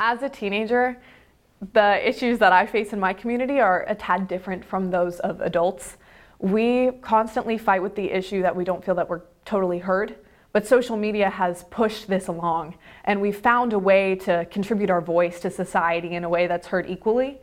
[0.00, 0.96] As a teenager,
[1.72, 5.40] the issues that I face in my community are a tad different from those of
[5.40, 5.96] adults.
[6.38, 10.14] We constantly fight with the issue that we don't feel that we're totally heard,
[10.52, 12.76] but social media has pushed this along,
[13.06, 16.68] and we've found a way to contribute our voice to society in a way that's
[16.68, 17.40] heard equally.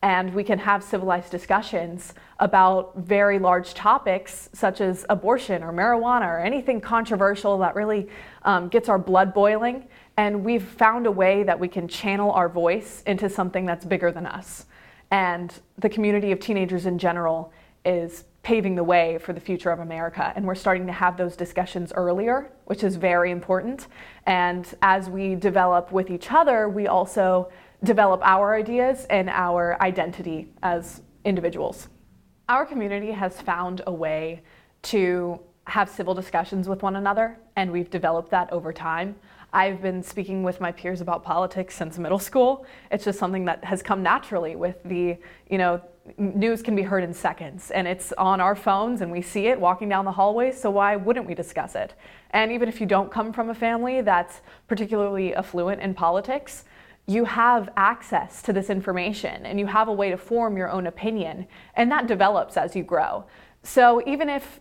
[0.00, 6.26] And we can have civilized discussions about very large topics such as abortion or marijuana
[6.26, 8.08] or anything controversial that really
[8.42, 9.88] um, gets our blood boiling
[10.18, 14.10] and we've found a way that we can channel our voice into something that's bigger
[14.10, 14.66] than us.
[15.12, 17.52] And the community of teenagers in general
[17.84, 20.32] is paving the way for the future of America.
[20.34, 23.86] And we're starting to have those discussions earlier, which is very important.
[24.26, 27.48] And as we develop with each other, we also
[27.84, 31.88] develop our ideas and our identity as individuals.
[32.48, 34.42] Our community has found a way
[34.82, 39.14] to have civil discussions with one another, and we've developed that over time.
[39.52, 42.66] I've been speaking with my peers about politics since middle school.
[42.90, 45.16] It's just something that has come naturally with the,
[45.50, 45.80] you know,
[46.16, 49.60] news can be heard in seconds and it's on our phones and we see it
[49.60, 51.94] walking down the hallway, so why wouldn't we discuss it?
[52.30, 56.64] And even if you don't come from a family that's particularly affluent in politics,
[57.08, 60.86] you have access to this information and you have a way to form your own
[60.86, 63.24] opinion, and that develops as you grow.
[63.62, 64.60] So even if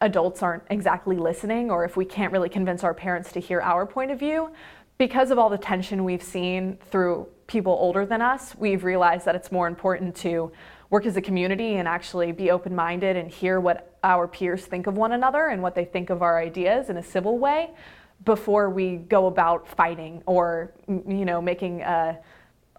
[0.00, 3.86] adults aren't exactly listening or if we can't really convince our parents to hear our
[3.86, 4.50] point of view,
[4.98, 9.36] because of all the tension we've seen through people older than us, we've realized that
[9.36, 10.50] it's more important to
[10.90, 14.88] work as a community and actually be open minded and hear what our peers think
[14.88, 17.70] of one another and what they think of our ideas in a civil way
[18.24, 22.18] before we go about fighting or you know making a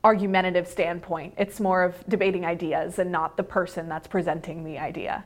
[0.03, 1.33] argumentative standpoint.
[1.37, 5.25] It's more of debating ideas and not the person that's presenting the idea.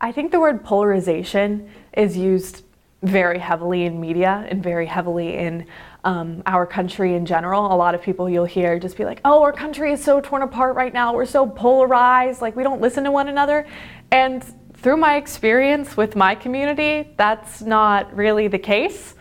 [0.00, 2.64] I think the word polarization is used
[3.02, 5.66] very heavily in media and very heavily in
[6.02, 7.72] um, our country in general.
[7.72, 10.42] A lot of people you'll hear just be like, oh, our country is so torn
[10.42, 11.14] apart right now.
[11.14, 12.42] We're so polarized.
[12.42, 13.66] Like, we don't listen to one another.
[14.10, 19.14] And through my experience with my community, that's not really the case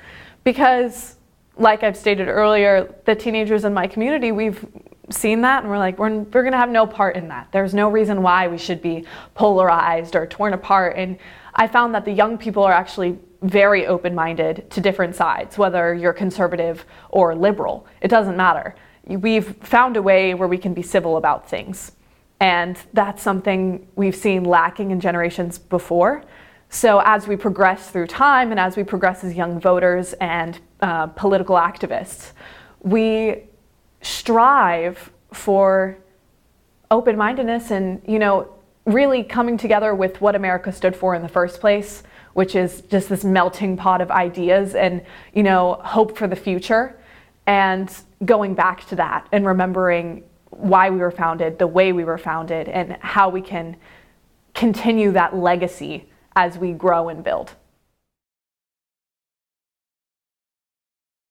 [0.47, 1.17] because,
[1.57, 4.65] like I've stated earlier, the teenagers in my community, we've
[5.09, 7.49] seen that and we're like, we're, we're going to have no part in that.
[7.51, 9.03] There's no reason why we should be
[9.35, 10.95] polarized or torn apart.
[10.95, 11.17] And
[11.53, 15.93] I found that the young people are actually very open minded to different sides, whether
[15.93, 17.85] you're conservative or liberal.
[17.99, 18.73] It doesn't matter.
[19.05, 21.91] We've found a way where we can be civil about things.
[22.39, 26.23] And that's something we've seen lacking in generations before.
[26.69, 31.07] So, as we progress through time and as we progress as young voters and uh,
[31.07, 32.33] political activists,
[32.81, 33.43] we
[34.01, 35.97] strive for
[36.91, 38.53] open mindedness and, you know,
[38.85, 43.09] really coming together with what America stood for in the first place, which is just
[43.09, 45.01] this melting pot of ideas and,
[45.33, 46.97] you know, hope for the future.
[47.45, 47.93] And
[48.25, 52.67] going back to that and remembering why we were founded, the way we were founded,
[52.67, 53.77] and how we can
[54.53, 57.55] continue that legacy as we grow and build.